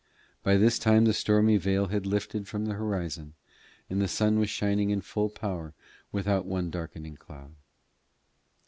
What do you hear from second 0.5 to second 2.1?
this time the stormy veil had